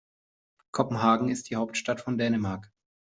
[0.71, 2.71] Kopenhagen ist die Hauptstadt von Dänemark.